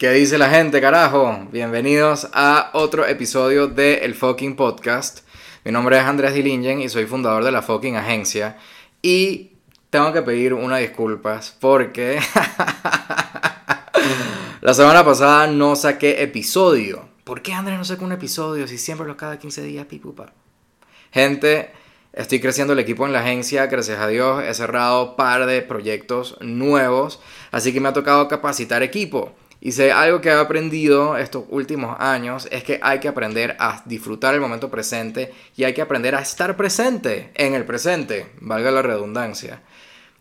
[0.00, 1.46] ¿Qué dice la gente, carajo?
[1.52, 5.18] Bienvenidos a otro episodio de El Fucking Podcast.
[5.62, 8.56] Mi nombre es Andrés Dilingen y soy fundador de la Fucking Agencia.
[9.02, 9.50] Y
[9.90, 12.18] tengo que pedir unas disculpas porque
[14.62, 17.06] la semana pasada no saqué episodio.
[17.24, 20.32] ¿Por qué Andrés no saca un episodio si siempre los cada 15 días, pipupa?
[21.12, 21.72] Gente,
[22.14, 26.38] estoy creciendo el equipo en la agencia, gracias a Dios he cerrado par de proyectos
[26.40, 27.20] nuevos,
[27.50, 29.34] así que me ha tocado capacitar equipo.
[29.60, 33.82] Y sé algo que he aprendido estos últimos años es que hay que aprender a
[33.84, 38.70] disfrutar el momento presente y hay que aprender a estar presente en el presente, valga
[38.70, 39.60] la redundancia.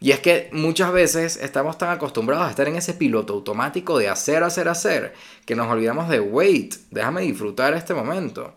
[0.02, 4.10] Y es que muchas veces estamos tan acostumbrados a estar en ese piloto automático de
[4.10, 5.14] hacer, hacer, hacer,
[5.46, 8.54] que nos olvidamos de wait, déjame disfrutar este momento.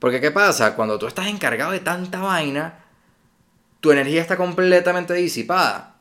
[0.00, 0.74] Porque ¿qué pasa?
[0.74, 2.84] Cuando tú estás encargado de tanta vaina,
[3.80, 5.93] tu energía está completamente disipada.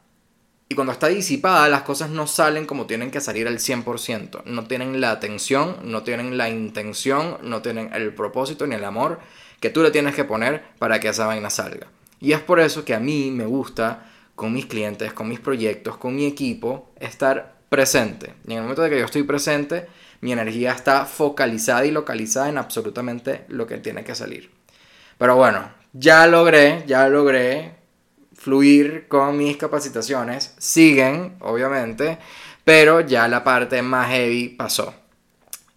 [0.73, 4.43] Y cuando está disipada, las cosas no salen como tienen que salir al 100%.
[4.45, 9.19] No tienen la atención, no tienen la intención, no tienen el propósito ni el amor
[9.59, 11.89] que tú le tienes que poner para que esa vaina salga.
[12.19, 15.97] Y es por eso que a mí me gusta con mis clientes, con mis proyectos,
[15.97, 18.33] con mi equipo, estar presente.
[18.47, 19.85] Y en el momento de que yo estoy presente,
[20.21, 24.49] mi energía está focalizada y localizada en absolutamente lo que tiene que salir.
[25.19, 27.82] Pero bueno, ya logré, ya logré
[28.43, 30.53] fluir con mis capacitaciones.
[30.57, 32.17] Siguen, obviamente,
[32.63, 34.93] pero ya la parte más heavy pasó.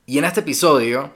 [0.05, 1.12] Y en este episodio,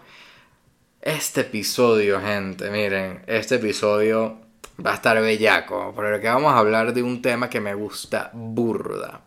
[1.01, 4.39] este episodio, gente, miren, este episodio
[4.85, 9.23] va a estar bellaco, porque vamos a hablar de un tema que me gusta burda.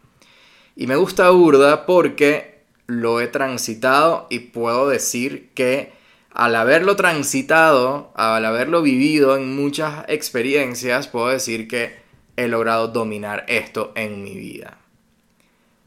[0.75, 5.93] Y me gusta burda porque lo he transitado y puedo decir que
[6.31, 12.02] al haberlo transitado, al haberlo vivido en muchas experiencias, puedo decir que
[12.35, 14.77] he logrado dominar esto en mi vida.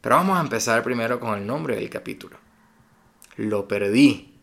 [0.00, 2.38] Pero vamos a empezar primero con el nombre del capítulo.
[3.36, 4.34] Lo perdí.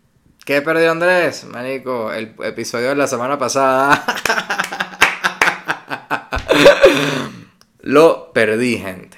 [0.45, 1.45] ¿Qué perdió Andrés?
[1.45, 4.05] Manico, el episodio de la semana pasada.
[7.79, 9.17] lo perdí, gente.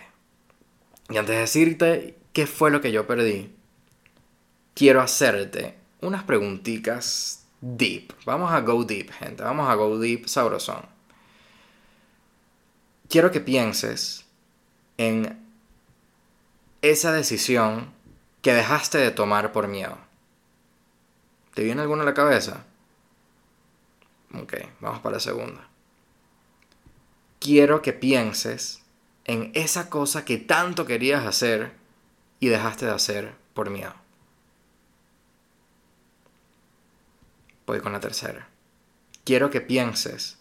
[1.09, 3.55] Y antes de decirte qué fue lo que yo perdí,
[4.75, 8.13] quiero hacerte unas preguntitas deep.
[8.25, 9.43] Vamos a go deep, gente.
[9.43, 10.94] Vamos a go deep sabrosón
[13.09, 14.25] quiero que pienses
[14.97, 15.43] en
[16.81, 17.93] esa decisión
[18.41, 19.97] que dejaste de tomar por miedo.
[21.53, 22.65] ¿Te viene alguna a la cabeza?
[24.33, 25.67] Ok, vamos para la segunda.
[27.39, 28.81] Quiero que pienses
[29.23, 31.73] en esa cosa que tanto querías hacer
[32.39, 33.93] y dejaste de hacer por miedo.
[37.65, 38.47] Voy con la tercera.
[39.23, 40.37] Quiero que pienses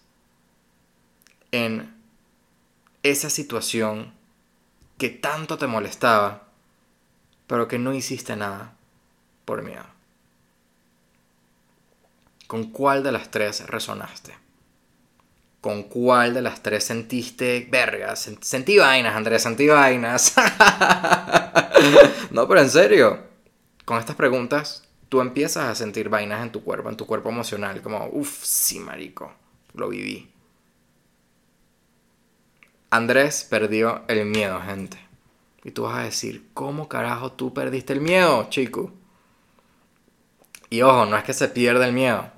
[1.53, 1.94] en
[3.05, 4.13] esa situación
[4.99, 6.49] que tanto te molestaba,
[7.47, 8.75] pero que no hiciste nada
[9.45, 9.85] por miedo?
[12.49, 14.35] ¿Con cuál de las tres resonaste?
[15.61, 18.31] ¿Con cuál de las tres sentiste vergas?
[18.41, 20.35] Sentí vainas, Andrés, sentí vainas.
[22.31, 23.23] no, pero en serio,
[23.85, 27.81] con estas preguntas tú empiezas a sentir vainas en tu cuerpo, en tu cuerpo emocional,
[27.83, 29.33] como, uff, sí, marico,
[29.75, 30.34] lo viví.
[32.95, 34.97] Andrés perdió el miedo, gente.
[35.65, 38.93] Y tú vas a decir, ¿cómo carajo tú perdiste el miedo, chico?
[40.71, 42.31] Y ojo, no es que se pierda el miedo.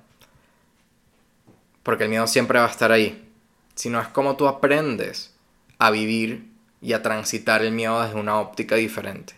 [1.82, 3.30] Porque el miedo siempre va a estar ahí.
[3.74, 5.34] Sino es como tú aprendes
[5.76, 6.50] a vivir
[6.80, 9.34] y a transitar el miedo desde una óptica diferente.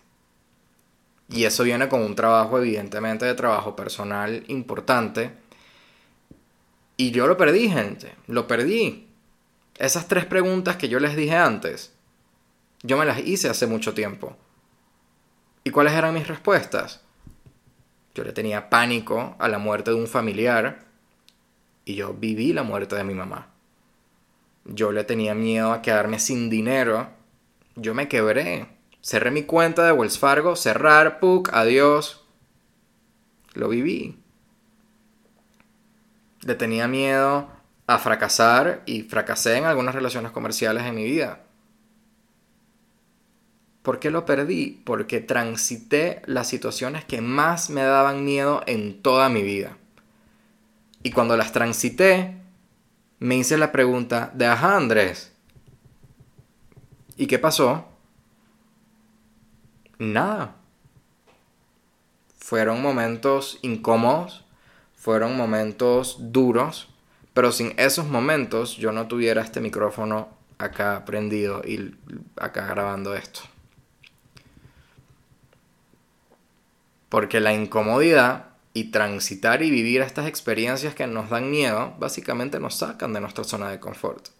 [1.30, 5.32] Y eso viene con un trabajo, evidentemente, de trabajo personal importante.
[6.96, 8.14] Y yo lo perdí, gente.
[8.28, 9.07] Lo perdí.
[9.78, 11.94] Esas tres preguntas que yo les dije antes,
[12.82, 14.36] yo me las hice hace mucho tiempo.
[15.62, 17.00] ¿Y cuáles eran mis respuestas?
[18.12, 20.84] Yo le tenía pánico a la muerte de un familiar
[21.84, 23.50] y yo viví la muerte de mi mamá.
[24.64, 27.08] Yo le tenía miedo a quedarme sin dinero.
[27.76, 28.66] Yo me quebré.
[29.00, 32.24] Cerré mi cuenta de Wells Fargo, cerrar, puk, adiós.
[33.54, 34.18] Lo viví.
[36.42, 37.57] Le tenía miedo
[37.88, 41.40] a fracasar y fracasé en algunas relaciones comerciales en mi vida.
[43.80, 44.82] ¿Por qué lo perdí?
[44.84, 49.78] Porque transité las situaciones que más me daban miedo en toda mi vida.
[51.02, 52.36] Y cuando las transité,
[53.20, 55.32] me hice la pregunta de, ajá Andrés,
[57.16, 57.88] ¿y qué pasó?
[59.98, 60.56] Nada.
[62.36, 64.44] Fueron momentos incómodos,
[64.94, 66.88] fueron momentos duros,
[67.38, 71.94] pero sin esos momentos yo no tuviera este micrófono acá prendido y
[72.34, 73.42] acá grabando esto.
[77.08, 82.74] Porque la incomodidad y transitar y vivir estas experiencias que nos dan miedo, básicamente nos
[82.74, 84.30] sacan de nuestra zona de confort.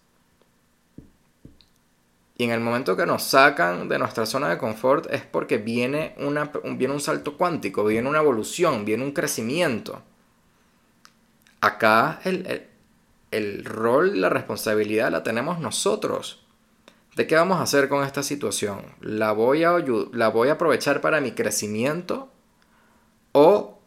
[2.37, 6.15] Y en el momento que nos sacan de nuestra zona de confort es porque viene,
[6.17, 10.01] una, viene un salto cuántico, viene una evolución, viene un crecimiento.
[11.61, 12.68] Acá el, el,
[13.65, 16.45] rol, la responsabilidad la tenemos nosotros.
[17.15, 18.81] ¿De qué vamos a hacer con esta situación?
[19.01, 19.73] ¿La voy a,
[20.13, 22.29] la voy a aprovechar para mi crecimiento?
[23.31, 23.79] ¿O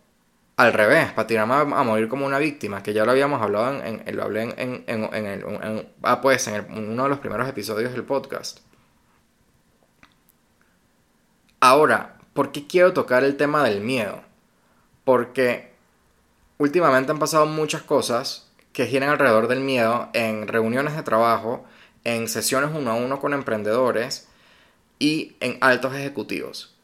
[0.56, 4.02] al revés, para tirarme a, morir como una víctima, que ya lo habíamos hablado en,
[4.14, 8.60] lo hablé en, en, ah, pues, en uno de los primeros episodios del podcast.
[11.58, 14.20] Ahora, ¿por qué quiero tocar el tema del miedo?
[15.04, 15.72] Porque
[16.58, 21.64] últimamente han pasado muchas cosas que giran alrededor del miedo en reuniones de trabajo,
[22.04, 24.28] en sesiones uno a uno con emprendedores
[24.98, 26.74] y en altos ejecutivos.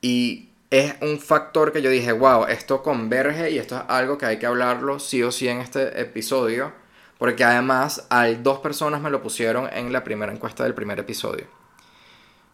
[0.00, 4.26] Y es un factor que yo dije, wow, esto converge y esto es algo que
[4.26, 6.72] hay que hablarlo sí o sí en este episodio,
[7.18, 11.46] porque además hay dos personas me lo pusieron en la primera encuesta del primer episodio.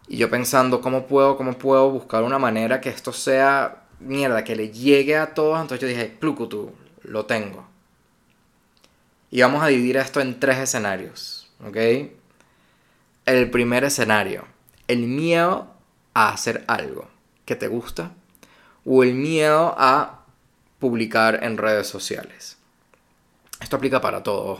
[0.07, 4.55] Y yo pensando, ¿cómo puedo, cómo puedo buscar una manera que esto sea mierda, que
[4.55, 5.59] le llegue a todos?
[5.59, 6.73] Entonces yo dije, Plukutu,
[7.03, 7.70] lo tengo.
[9.31, 11.77] Y vamos a dividir esto en tres escenarios, ¿ok?
[13.25, 14.45] El primer escenario,
[14.89, 15.73] el miedo
[16.13, 17.07] a hacer algo
[17.45, 18.11] que te gusta
[18.85, 20.25] o el miedo a
[20.79, 22.57] publicar en redes sociales.
[23.61, 24.59] Esto aplica para todo.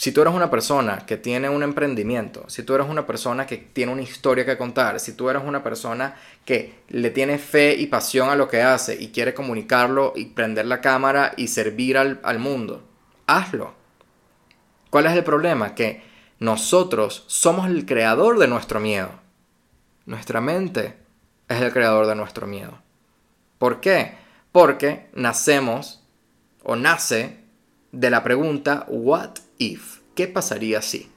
[0.00, 3.58] Si tú eres una persona que tiene un emprendimiento, si tú eres una persona que
[3.58, 6.16] tiene una historia que contar, si tú eres una persona
[6.46, 10.64] que le tiene fe y pasión a lo que hace y quiere comunicarlo y prender
[10.64, 12.82] la cámara y servir al, al mundo,
[13.26, 13.74] hazlo.
[14.88, 15.74] ¿Cuál es el problema?
[15.74, 16.02] Que
[16.38, 19.10] nosotros somos el creador de nuestro miedo.
[20.06, 20.96] Nuestra mente
[21.46, 22.72] es el creador de nuestro miedo.
[23.58, 24.14] ¿Por qué?
[24.50, 26.02] Porque nacemos
[26.62, 27.39] o nace
[27.92, 29.98] de la pregunta what if?
[30.14, 31.10] ¿Qué pasaría si?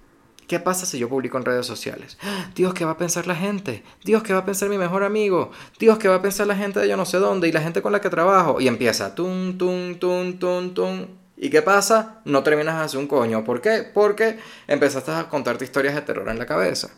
[0.47, 2.17] ¿Qué pasa si yo publico en redes sociales?
[2.55, 3.83] Dios, ¿qué va a pensar la gente?
[4.03, 5.51] Dios, ¿qué va a pensar mi mejor amigo?
[5.79, 7.81] Dios, ¿qué va a pensar la gente de yo no sé dónde y la gente
[7.81, 8.59] con la que trabajo?
[8.59, 11.07] Y empieza, tum, tum, tum, tum, tum.
[11.37, 12.21] ¿Y qué pasa?
[12.25, 13.43] No terminas de hacer un coño.
[13.43, 13.89] ¿Por qué?
[13.93, 14.37] Porque
[14.67, 16.91] empezaste a contarte historias de terror en la cabeza.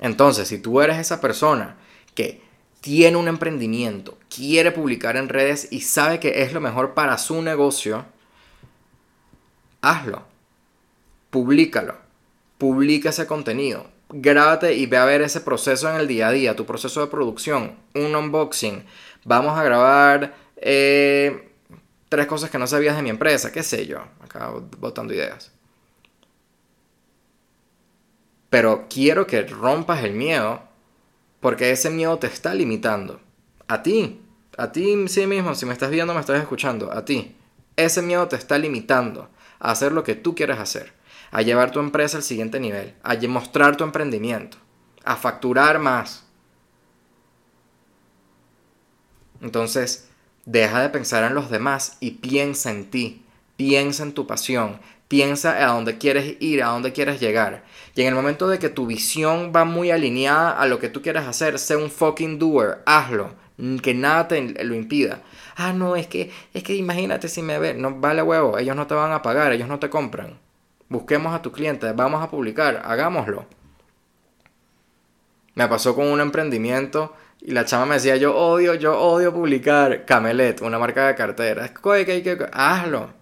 [0.00, 1.76] Entonces, si tú eres esa persona
[2.14, 2.42] que
[2.80, 7.42] tiene un emprendimiento, quiere publicar en redes y sabe que es lo mejor para su
[7.42, 8.06] negocio,
[9.82, 10.24] hazlo.
[11.30, 11.96] Publícalo.
[12.58, 13.86] Publica ese contenido.
[14.08, 17.06] Grábate y ve a ver ese proceso en el día a día, tu proceso de
[17.06, 18.84] producción, un unboxing.
[19.24, 21.48] Vamos a grabar eh,
[22.08, 25.52] tres cosas que no sabías de mi empresa, qué sé yo, acá botando ideas.
[28.50, 30.60] Pero quiero que rompas el miedo
[31.40, 33.20] porque ese miedo te está limitando.
[33.66, 34.20] A ti,
[34.56, 37.36] a ti sí mismo, si me estás viendo, me estás escuchando, a ti.
[37.76, 39.28] Ese miedo te está limitando
[39.58, 40.92] a hacer lo que tú quieres hacer,
[41.30, 44.58] a llevar tu empresa al siguiente nivel, a mostrar tu emprendimiento,
[45.04, 46.24] a facturar más.
[49.40, 50.10] Entonces,
[50.46, 53.24] Deja de pensar en los demás y piensa en ti.
[53.56, 54.80] Piensa en tu pasión.
[55.10, 57.64] Piensa a dónde quieres ir, a dónde quieres llegar.
[57.96, 61.02] Y en el momento de que tu visión va muy alineada a lo que tú
[61.02, 63.34] quieres hacer, sé un fucking doer, hazlo.
[63.82, 65.20] Que nada te lo impida.
[65.56, 68.86] Ah, no, es que, es que imagínate si me ve, no vale huevo, ellos no
[68.86, 70.38] te van a pagar, ellos no te compran.
[70.88, 73.46] Busquemos a tu cliente, vamos a publicar, hagámoslo.
[75.56, 80.04] Me pasó con un emprendimiento y la chama me decía, yo odio, yo odio publicar
[80.04, 81.68] Camelet, una marca de cartera.
[82.52, 83.19] Hazlo.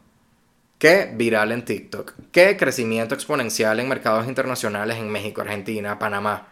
[0.78, 1.10] ¿Qué?
[1.12, 2.14] Viral en TikTok.
[2.30, 2.56] ¿Qué?
[2.56, 6.48] Crecimiento exponencial en mercados internacionales en México, Argentina, Panamá.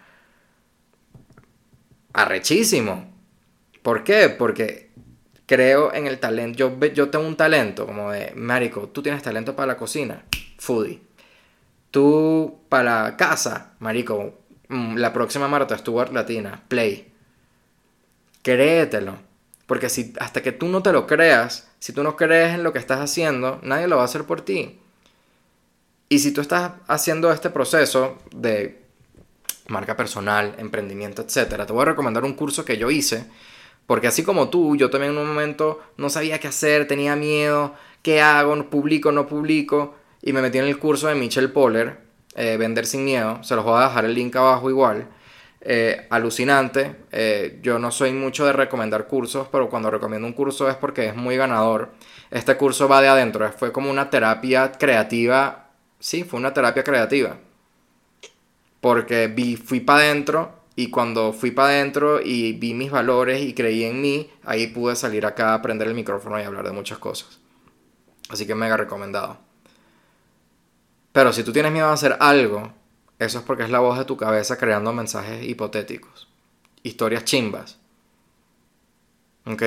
[2.12, 3.12] Arrechísimo.
[3.82, 4.28] ¿Por qué?
[4.28, 4.90] Porque
[5.46, 6.58] creo en el talento.
[6.58, 10.24] Yo, yo tengo un talento como de, Marico, tú tienes talento para la cocina.
[10.58, 11.00] Foodie.
[11.90, 14.40] Tú para casa, Marico.
[14.68, 16.62] Mm, la próxima Marta Stuart Latina.
[16.66, 17.12] Play
[18.42, 19.18] Créetelo.
[19.66, 22.72] Porque si hasta que tú no te lo creas, si tú no crees en lo
[22.72, 24.78] que estás haciendo, nadie lo va a hacer por ti.
[26.08, 28.82] Y si tú estás haciendo este proceso de
[29.68, 33.26] marca personal, emprendimiento, etc., te voy a recomendar un curso que yo hice.
[33.86, 37.74] Porque así como tú, yo también en un momento no sabía qué hacer, tenía miedo,
[38.02, 39.94] qué hago, publico, no publico.
[40.22, 42.00] Y me metí en el curso de Michelle Poller,
[42.34, 43.42] eh, Vender sin Miedo.
[43.44, 45.08] Se los voy a dejar el link abajo igual.
[45.60, 46.96] Eh, alucinante.
[47.10, 51.06] Eh, yo no soy mucho de recomendar cursos, pero cuando recomiendo un curso es porque
[51.08, 51.92] es muy ganador.
[52.30, 55.70] Este curso va de adentro, fue como una terapia creativa.
[55.98, 57.38] Sí, fue una terapia creativa.
[58.80, 63.54] porque vi, fui para adentro y cuando fui para adentro y vi mis valores y
[63.54, 67.40] creí en mí, ahí pude salir acá prender el micrófono y hablar de muchas cosas.
[68.28, 69.38] Así que mega recomendado.
[71.12, 72.72] Pero si tú tienes miedo a hacer algo,
[73.18, 76.28] eso es porque es la voz de tu cabeza creando mensajes hipotéticos,
[76.82, 77.78] historias chimbas.
[79.46, 79.62] ¿Ok?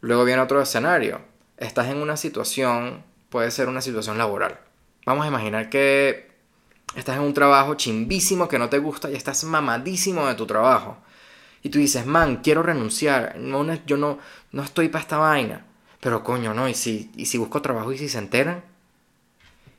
[0.00, 1.20] Luego viene otro escenario.
[1.56, 4.60] Estás en una situación, puede ser una situación laboral.
[5.04, 6.30] Vamos a imaginar que
[6.94, 10.98] estás en un trabajo chimbísimo que no te gusta y estás mamadísimo de tu trabajo.
[11.62, 13.36] Y tú dices, man, quiero renunciar.
[13.38, 14.18] No, yo no,
[14.52, 15.66] no estoy para esta vaina.
[16.00, 16.68] Pero coño, no.
[16.68, 18.64] ¿Y si, ¿Y si busco trabajo y si se enteran?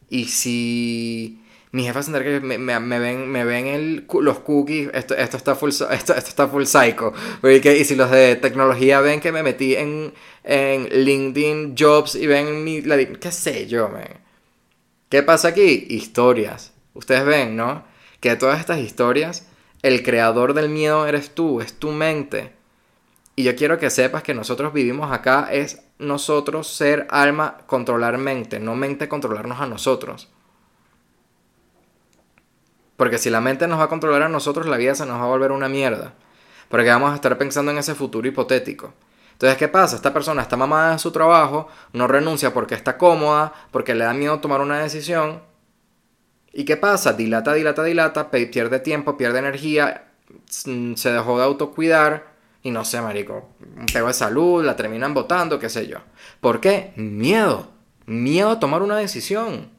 [0.10, 1.42] ¿Y si
[1.78, 2.58] mi jefa se entera que me,
[3.00, 4.90] ven, me ven los cookies?
[4.96, 7.14] Esto, esto, está full, esto, está full psycho.
[7.44, 10.12] Y si los de tecnología ven que me metí en,
[10.44, 12.82] en LinkedIn Jobs y ven mi...
[12.82, 14.10] ¿Qué sé yo, man?
[15.08, 15.86] ¿Qué pasa aquí?
[15.90, 17.84] Historias Ustedes ven, ¿no?
[18.20, 19.48] Que todas estas historias,
[19.84, 22.54] el creador del miedo eres tú, es tu mente.
[23.36, 28.60] Y yo quiero que sepas que nosotros vivimos acá es nosotros ser alma, controlar mente,
[28.60, 30.28] no mente controlarnos a nosotros.
[32.98, 35.24] Porque si la mente nos va a controlar a nosotros, la vida se nos va
[35.24, 36.14] a volver una mierda.
[36.68, 38.94] Porque vamos a estar pensando en ese futuro hipotético.
[39.32, 39.96] Entonces, ¿qué pasa?
[39.96, 44.14] Esta persona está mamada de su trabajo, no renuncia porque está cómoda, porque le da
[44.14, 45.42] miedo tomar una decisión,
[46.58, 47.14] ¿Y qué pasa?
[47.14, 50.08] Dilata, dilata, dilata, pierde tiempo, pierde energía,
[50.48, 55.60] se dejó de autocuidar y no sé, marico, un pego de salud, la terminan votando,
[55.60, 56.00] qué sé yo.
[56.42, 56.94] ¿Por qué?
[56.96, 57.68] Miedo.
[58.08, 59.70] Miedo a tomar una decisión.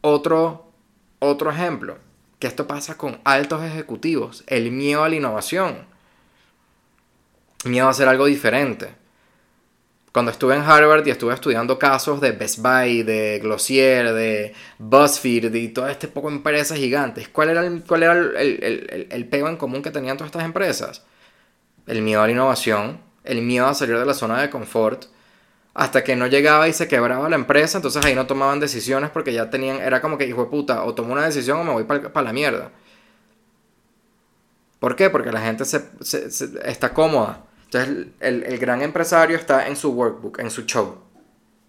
[0.00, 0.72] Otro,
[1.18, 1.98] otro ejemplo,
[2.38, 5.86] que esto pasa con altos ejecutivos, el miedo a la innovación.
[7.64, 9.00] Miedo a hacer algo diferente
[10.12, 15.54] cuando estuve en Harvard y estuve estudiando casos de Best Buy, de Glossier, de BuzzFeed
[15.54, 19.56] y todo este poco empresas gigantes, ¿cuál era, el, cuál era el, el, pego en
[19.56, 21.04] común que tenían todas estas empresas?
[21.86, 25.04] El miedo a la innovación, el miedo a salir de la zona de confort,
[25.74, 29.32] hasta que no llegaba y se quebraba la empresa, entonces ahí no tomaban decisiones porque
[29.32, 31.84] ya tenían, era como que, hijo de puta, o tomo una decisión o me voy
[31.84, 32.70] para la mierda.
[34.78, 35.10] ¿Por qué?
[35.10, 35.90] Porque la gente se,
[36.64, 40.98] está cómoda entonces el, gran empresario está en su workbook, en su show.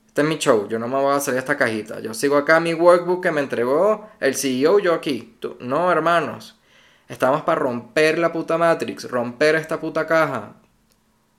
[0.08, 2.00] Este es mi show, yo no me voy a salir esta cajita.
[2.00, 5.38] Yo sigo acá mi workbook que me entregó el CEO, yo aquí.
[5.60, 6.60] no, hermanos.
[7.08, 10.55] Estamos para romper la puta Matrix, romper esta puta caja.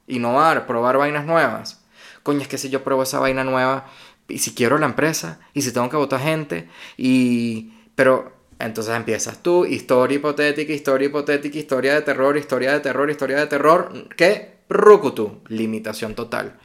[0.07, 1.82] Innovar, probar vainas nuevas.
[2.23, 3.87] Coño, es que si yo pruebo esa vaina nueva,
[4.29, 7.73] y si quiero la empresa, y si tengo que votar gente, y...
[7.95, 13.37] Pero entonces empiezas tú, historia hipotética, historia hipotética, historia de terror, historia de terror, historia
[13.38, 14.09] de terror.
[14.17, 14.61] ¿Qué?
[14.69, 15.41] Rukutu.
[15.49, 16.59] Limitación total.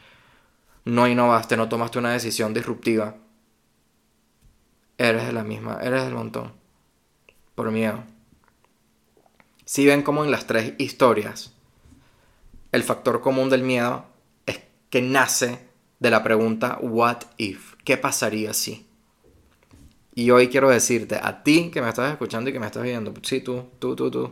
[0.86, 3.16] No innovaste, no tomaste una decisión disruptiva.
[4.98, 6.54] Eres de la misma, eres del montón.
[7.56, 8.04] Por miedo.
[9.66, 11.54] Si ven como en las tres historias,
[12.72, 14.06] el factor común del miedo
[14.90, 15.60] que nace
[16.00, 17.74] de la pregunta what if?
[17.84, 18.88] ¿Qué pasaría si?
[20.14, 23.14] Y hoy quiero decirte, a ti que me estás escuchando y que me estás viendo,
[23.22, 24.32] sí, tú, tú, tú, tú.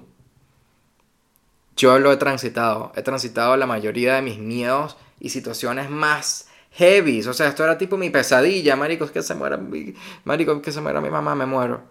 [1.77, 7.21] Yo lo he transitado, he transitado la mayoría de mis miedos y situaciones más heavy.
[7.27, 9.59] O sea, esto era tipo mi pesadilla, marico, es que se muera,
[10.23, 11.83] marico, es que se muera mi mamá, me muero.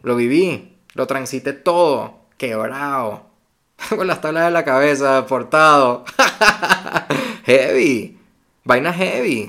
[0.00, 3.27] Lo viví, lo transité todo, quebrado,
[3.88, 6.04] con las tablas de la cabeza, portado.
[7.44, 8.18] heavy,
[8.64, 9.48] vainas heavy.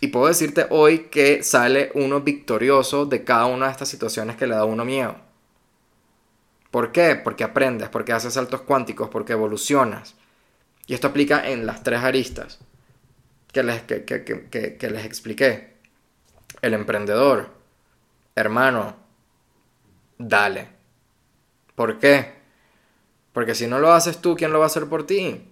[0.00, 4.46] Y puedo decirte hoy que sale uno victorioso de cada una de estas situaciones que
[4.46, 5.16] le da uno miedo.
[6.70, 7.16] ¿Por qué?
[7.16, 10.14] Porque aprendes, porque haces saltos cuánticos, porque evolucionas.
[10.86, 12.58] Y esto aplica en las tres aristas
[13.52, 15.78] que les, que, les expliqué.
[16.62, 17.50] El emprendedor,
[18.34, 18.96] hermano,
[20.18, 20.77] dale.
[21.78, 22.32] ¿Por qué?
[23.32, 25.48] Porque si no lo haces tú, ¿quién lo va a hacer por ti?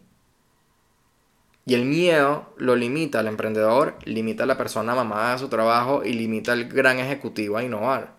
[1.65, 6.03] Y el miedo lo limita al emprendedor, limita a la persona mamada de su trabajo
[6.05, 8.17] y limita al gran ejecutivo a innovar.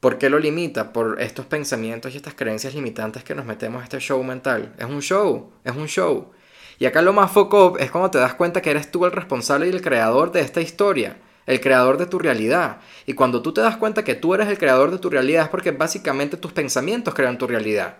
[0.00, 0.92] ¿Por qué lo limita?
[0.92, 4.74] Por estos pensamientos y estas creencias limitantes que nos metemos a este show mental.
[4.76, 6.32] Es un show, es un show.
[6.80, 9.68] Y acá lo más foco es cuando te das cuenta que eres tú el responsable
[9.68, 12.78] y el creador de esta historia, el creador de tu realidad.
[13.06, 15.48] Y cuando tú te das cuenta que tú eres el creador de tu realidad es
[15.50, 17.96] porque básicamente tus pensamientos crean tu realidad.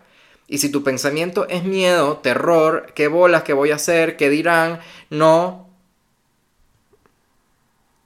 [0.46, 4.80] Y si tu pensamiento es miedo, terror, qué bolas, qué voy a hacer, qué dirán,
[5.10, 5.70] no,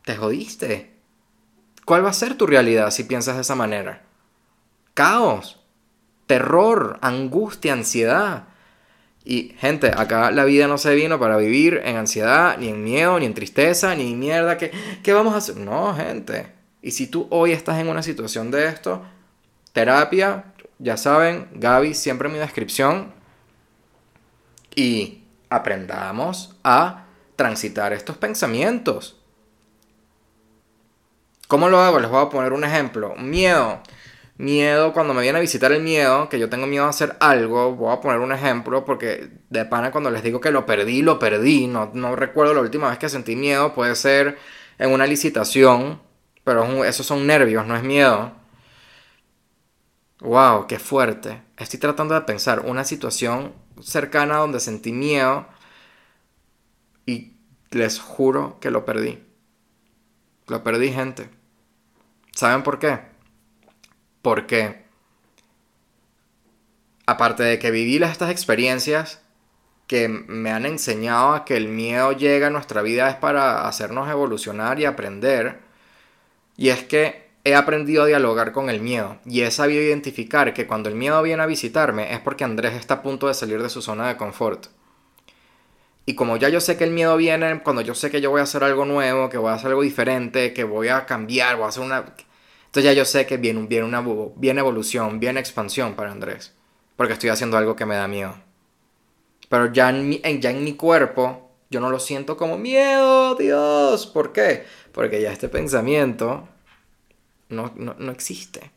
[0.04, 0.94] te jodiste.
[1.84, 4.02] ¿Cuál va a ser tu realidad si piensas de esa manera?
[4.94, 5.58] Caos,
[6.26, 8.48] terror, angustia, ansiedad.
[9.30, 13.20] Y gente, acá la vida no se vino para vivir en ansiedad, ni en miedo,
[13.20, 14.56] ni en tristeza, ni mierda.
[14.56, 15.58] ¿Qué, ¿Qué vamos a hacer?
[15.58, 16.46] No, gente.
[16.80, 19.02] Y si tú hoy estás en una situación de esto,
[19.74, 23.12] terapia, ya saben, Gaby, siempre en mi descripción.
[24.74, 27.04] Y aprendamos a
[27.36, 29.20] transitar estos pensamientos.
[31.48, 32.00] ¿Cómo lo hago?
[32.00, 33.14] Les voy a poner un ejemplo.
[33.16, 33.82] Miedo.
[34.38, 37.74] Miedo, cuando me viene a visitar el miedo, que yo tengo miedo a hacer algo,
[37.74, 41.18] voy a poner un ejemplo porque de pana cuando les digo que lo perdí, lo
[41.18, 41.66] perdí.
[41.66, 44.38] No, no recuerdo la última vez que sentí miedo, puede ser
[44.78, 46.00] en una licitación,
[46.44, 48.32] pero esos son nervios, no es miedo.
[50.20, 51.42] Wow, qué fuerte.
[51.56, 55.46] Estoy tratando de pensar una situación cercana donde sentí miedo
[57.06, 57.34] y
[57.70, 59.18] les juro que lo perdí.
[60.46, 61.28] Lo perdí, gente.
[62.32, 63.17] ¿Saben por qué?
[64.22, 64.84] Porque,
[67.06, 69.22] aparte de que viví estas experiencias
[69.86, 74.08] que me han enseñado a que el miedo llega a nuestra vida es para hacernos
[74.10, 75.60] evolucionar y aprender,
[76.56, 80.66] y es que he aprendido a dialogar con el miedo y he sabido identificar que
[80.66, 83.70] cuando el miedo viene a visitarme es porque Andrés está a punto de salir de
[83.70, 84.66] su zona de confort.
[86.04, 88.40] Y como ya yo sé que el miedo viene cuando yo sé que yo voy
[88.40, 91.66] a hacer algo nuevo, que voy a hacer algo diferente, que voy a cambiar, voy
[91.66, 92.04] a hacer una...
[92.78, 96.54] Entonces ya yo sé que viene, una evolución, viene expansión para Andrés.
[96.94, 98.36] Porque estoy haciendo algo que me da miedo.
[99.48, 104.06] Pero ya en mi, cuerpo, yo no lo siento como miedo, Dios.
[104.06, 104.64] ¿Por qué?
[104.92, 106.48] Porque ya este pensamiento
[107.48, 108.70] no, no, existe.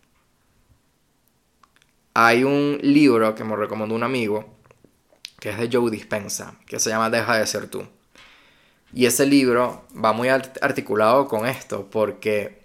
[2.16, 4.58] Hay un libro que me recomendó un amigo,
[5.40, 7.84] que es de Joe Dispensa, que se llama Deja de ser tú.
[8.94, 12.61] Y ese libro va muy articulado con esto, porque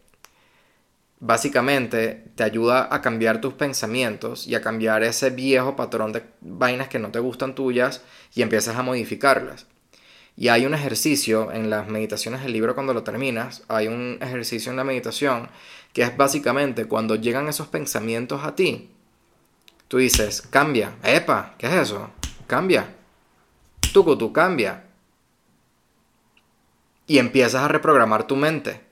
[1.21, 6.89] básicamente te ayuda a cambiar tus pensamientos y a cambiar ese viejo patrón de vainas
[6.89, 8.03] que no te gustan tuyas
[8.35, 9.67] y empiezas a modificarlas.
[10.37, 14.71] Y hay un ejercicio en las meditaciones del libro cuando lo terminas, hay un ejercicio
[14.71, 15.49] en la meditación
[15.95, 18.91] que es básicamente cuando llegan esos pensamientos a ti,
[19.89, 22.11] tú dices, cambia, epa, ¿qué es eso?
[22.47, 22.95] Cambia.
[23.95, 24.85] Tú, tú, cambia.
[27.07, 28.86] Y empiezas a reprogramar tu mente.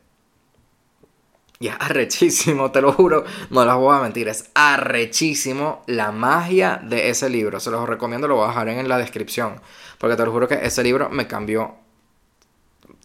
[1.64, 6.78] Y es arrechísimo, te lo juro, no les voy a mentir, es arrechísimo la magia
[6.84, 7.58] de ese libro.
[7.58, 9.62] Se los recomiendo, lo voy a dejar en la descripción.
[9.96, 11.76] Porque te lo juro que ese libro me cambió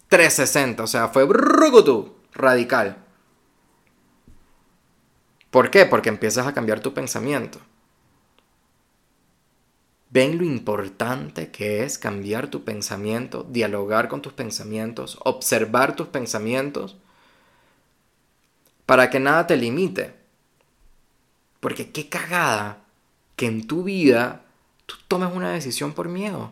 [0.09, 1.25] 360, o sea, fue
[2.33, 2.97] radical.
[5.51, 5.85] ¿Por qué?
[5.85, 7.59] Porque empiezas a cambiar tu pensamiento.
[10.09, 16.97] Ven lo importante que es cambiar tu pensamiento, dialogar con tus pensamientos, observar tus pensamientos,
[18.89, 20.15] para que nada te limite.
[21.59, 22.79] Porque qué cagada
[23.35, 24.41] que en tu vida
[24.87, 26.51] tú tomes una decisión por miedo.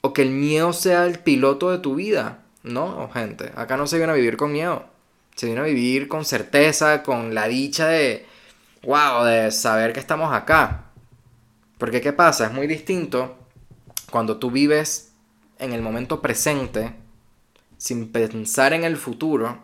[0.00, 2.42] O que el miedo sea el piloto de tu vida.
[2.64, 4.92] No, gente, acá no se viene a vivir con miedo
[5.34, 8.26] se viene a vivir con certeza, con la dicha de,
[8.82, 10.86] wow, de saber que estamos acá.
[11.78, 12.46] Porque ¿qué pasa?
[12.46, 13.36] Es muy distinto
[14.10, 15.12] cuando tú vives
[15.58, 16.94] en el momento presente
[17.76, 19.58] sin pensar en el futuro.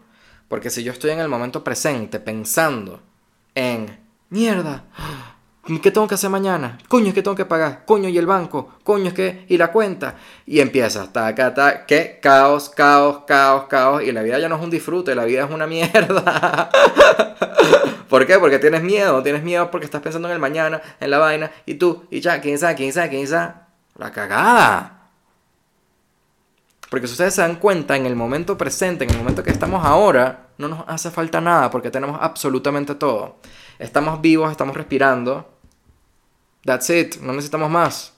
[0.48, 3.02] Porque si yo estoy en el momento presente pensando
[3.54, 3.98] en,
[4.30, 4.84] mierda,
[5.82, 6.78] ¿Qué tengo que hacer mañana?
[6.88, 7.84] Coño, es que tengo que pagar.
[7.84, 8.70] Coño, y el banco.
[8.84, 9.44] Coño, es que.
[9.48, 10.16] Y la cuenta.
[10.46, 11.12] Y empieza.
[11.12, 12.18] Taca, ta, ¿Qué?
[12.22, 14.02] Caos, caos, caos, caos.
[14.02, 16.70] Y la vida ya no es un disfrute, la vida es una mierda.
[18.08, 18.38] ¿Por qué?
[18.38, 19.22] Porque tienes miedo.
[19.22, 21.50] Tienes miedo porque estás pensando en el mañana, en la vaina.
[21.66, 23.52] Y tú, y ya, quién sabe, quién sabe, quién sabe.
[23.96, 24.97] La cagada.
[26.90, 29.84] Porque si ustedes se dan cuenta, en el momento presente, en el momento que estamos
[29.84, 33.36] ahora, no nos hace falta nada porque tenemos absolutamente todo.
[33.78, 35.58] Estamos vivos, estamos respirando
[36.68, 38.12] That's it, no necesitamos más.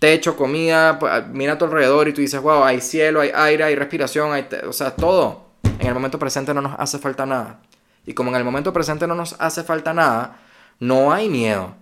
[0.00, 3.62] Techo, comida, pues, mira a tu alrededor y tú dices, wow, hay cielo, hay aire,
[3.62, 5.46] hay respiración, hay o sea, todo.
[5.78, 7.60] En el momento presente no nos hace falta nada.
[8.04, 10.38] Y como en el momento presente no nos hace falta nada,
[10.80, 11.74] no hay miedo.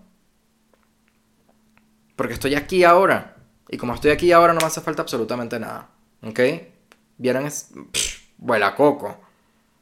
[2.15, 3.34] Porque estoy aquí ahora.
[3.75, 5.89] Y como estoy aquí ahora no me hace falta absolutamente nada.
[6.23, 6.39] ¿Ok?
[7.19, 7.73] Vieron, es...
[8.39, 9.17] vuela coco.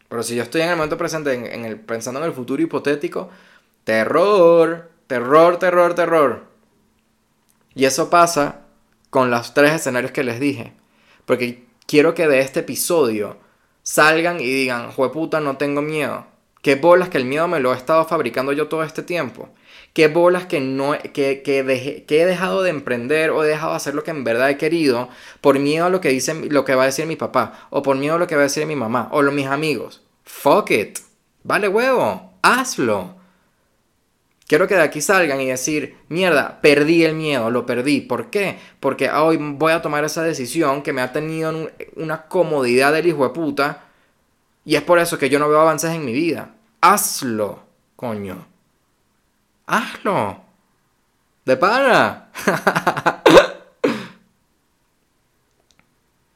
[0.08, 3.28] Pero si yo estoy en el momento presente, en el, pensando en el futuro hipotético,
[3.84, 4.90] terror.
[5.06, 6.44] Terror, terror, terror.
[7.74, 8.60] Y eso pasa
[9.10, 10.72] con los tres escenarios que les dije.
[11.26, 13.36] Porque quiero que de este episodio
[13.82, 16.24] salgan y digan, jueputa, no tengo miedo.
[16.62, 19.50] Qué bolas que el miedo me lo he estado fabricando yo todo este tiempo.
[19.92, 23.76] Qué bolas que, no, que, que, que he dejado de emprender o he dejado de
[23.76, 25.10] hacer lo que en verdad he querido
[25.42, 27.68] por miedo a lo que, dice, lo que va a decir mi papá.
[27.70, 29.08] O por miedo a lo que va a decir mi mamá.
[29.12, 30.02] O mis amigos.
[30.24, 30.98] Fuck it.
[31.42, 32.32] Vale huevo.
[32.42, 33.16] Hazlo.
[34.46, 38.00] Quiero que de aquí salgan y decir, mierda, perdí el miedo, lo perdí.
[38.02, 38.58] ¿Por qué?
[38.80, 43.24] Porque hoy voy a tomar esa decisión que me ha tenido una comodidad del hijo
[43.24, 43.84] de puta.
[44.64, 46.54] Y es por eso que yo no veo avances en mi vida.
[46.80, 47.60] Hazlo,
[47.96, 48.51] coño.
[49.66, 50.44] Hazlo.
[51.44, 52.30] De pana.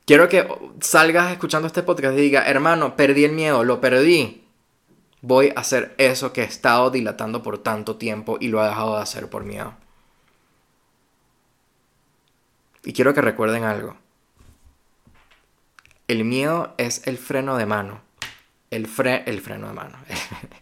[0.07, 0.49] Quiero que
[0.81, 4.47] salgas escuchando este podcast y diga, hermano, perdí el miedo, lo perdí
[5.27, 8.97] voy a hacer eso que he estado dilatando por tanto tiempo y lo he dejado
[8.97, 9.75] de hacer por miedo.
[12.85, 13.97] Y quiero que recuerden algo.
[16.07, 18.01] El miedo es el freno de mano.
[18.71, 18.89] El,
[19.27, 19.99] el freno de mano.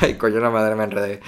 [0.00, 1.20] Ay, coño, la madre me enredé.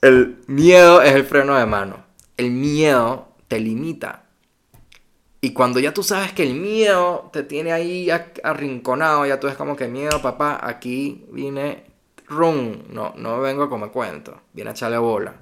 [0.00, 2.04] El miedo es el freno de mano.
[2.36, 4.24] El miedo te limita.
[5.40, 8.08] Y cuando ya tú sabes que el miedo te tiene ahí
[8.42, 11.84] arrinconado, ya tú es como que miedo, papá, aquí vine,
[12.26, 15.36] rum, no, no vengo como cuento, viene a echarle bola.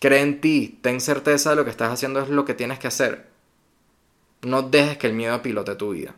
[0.00, 2.86] Cree en ti, ten certeza de lo que estás haciendo es lo que tienes que
[2.86, 3.26] hacer.
[4.42, 6.14] No dejes que el miedo pilote tu vida.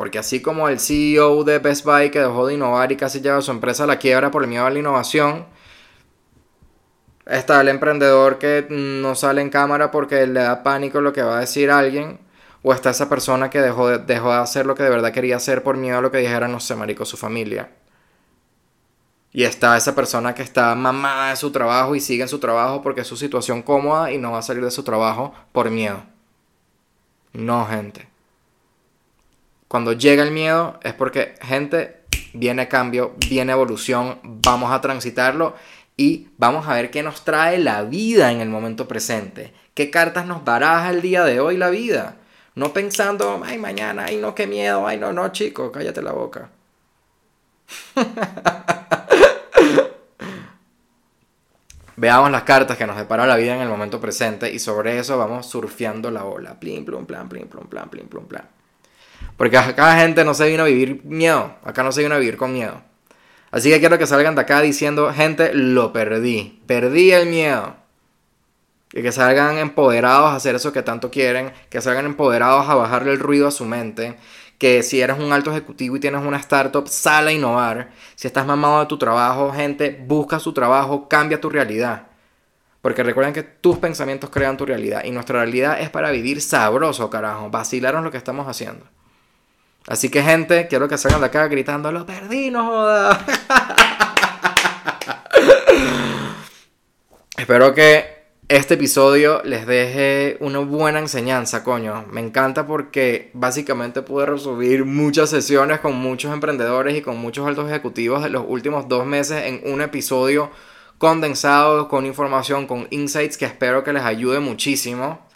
[0.00, 3.42] Porque así como el CEO de Best Buy que dejó de innovar y casi lleva
[3.42, 5.44] su empresa a la quiebra por el miedo a la innovación,
[7.26, 11.36] Está el emprendedor que no sale en cámara porque le da pánico lo que va
[11.36, 12.18] a decir alguien.
[12.62, 15.36] O está esa persona que dejó de, dejó de hacer lo que de verdad quería
[15.36, 17.68] hacer por miedo a lo que dijera, no sé, marico, su familia.
[19.32, 22.80] Y está esa persona que está mamada de su trabajo y sigue en su trabajo
[22.80, 26.02] porque es su situación cómoda y no va a salir de su trabajo por miedo.
[27.34, 28.09] No, gente.
[29.70, 32.00] Cuando llega el miedo es porque, gente,
[32.32, 35.54] viene cambio, viene evolución, vamos a transitarlo
[35.96, 39.54] y vamos a ver qué nos trae la vida en el momento presente.
[39.74, 42.16] ¿Qué cartas nos baraja el día de hoy la vida?
[42.56, 46.50] No pensando, ay, mañana, ay, no, qué miedo, ay, no, no, chico, cállate la boca.
[51.94, 55.16] Veamos las cartas que nos depara la vida en el momento presente y sobre eso
[55.16, 56.58] vamos surfeando la ola.
[56.58, 58.59] Plim, plum, plan, plim, plum, plan, plim, plum, plan.
[59.36, 61.54] Porque acá gente no se vino a vivir miedo.
[61.64, 62.82] Acá no se vino a vivir con miedo.
[63.50, 66.62] Así que quiero que salgan de acá diciendo, gente, lo perdí.
[66.66, 67.74] Perdí el miedo.
[68.92, 71.52] Y que salgan empoderados a hacer eso que tanto quieren.
[71.68, 74.16] Que salgan empoderados a bajarle el ruido a su mente.
[74.58, 77.90] Que si eres un alto ejecutivo y tienes una startup, sal a innovar.
[78.14, 82.08] Si estás mamado de tu trabajo, gente, busca su trabajo, cambia tu realidad.
[82.82, 85.02] Porque recuerden que tus pensamientos crean tu realidad.
[85.04, 87.50] Y nuestra realidad es para vivir sabroso, carajo.
[87.50, 88.86] Vacilaron lo que estamos haciendo.
[89.86, 93.24] Así que, gente, quiero que salgan de acá gritando: ¡Lo perdí, no joda!
[97.36, 102.04] Espero que este episodio les deje una buena enseñanza, coño.
[102.10, 107.70] Me encanta porque básicamente pude resumir muchas sesiones con muchos emprendedores y con muchos altos
[107.70, 110.50] ejecutivos de los últimos dos meses en un episodio
[110.98, 115.26] condensado con información, con insights que espero que les ayude muchísimo.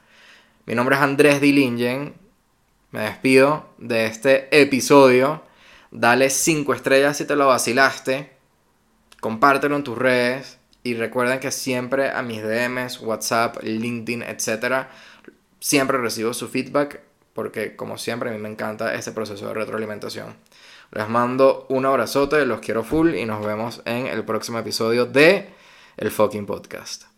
[0.66, 2.14] Mi nombre es Andrés Dilingen
[2.94, 5.42] me despido de este episodio.
[5.90, 8.30] Dale 5 estrellas si te lo vacilaste.
[9.18, 10.58] Compártelo en tus redes.
[10.84, 14.86] Y recuerden que siempre a mis DMs, WhatsApp, LinkedIn, etc.
[15.58, 17.00] Siempre recibo su feedback.
[17.32, 20.36] Porque como siempre a mí me encanta este proceso de retroalimentación.
[20.92, 25.50] Les mando un abrazote, los quiero full y nos vemos en el próximo episodio de
[25.96, 27.13] El Fucking Podcast.